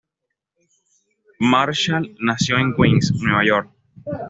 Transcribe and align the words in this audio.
Marshall 1.41 2.15
nació 2.19 2.57
en 2.57 2.73
Queens, 2.73 3.13
Nueva 3.21 3.45
York. 3.45 3.69